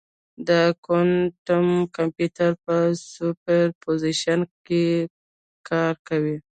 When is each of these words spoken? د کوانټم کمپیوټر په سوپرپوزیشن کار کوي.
د 0.47 0.49
کوانټم 0.85 1.67
کمپیوټر 1.97 2.51
په 2.65 2.75
سوپرپوزیشن 3.11 4.39
کار 5.67 5.93
کوي. 6.07 6.35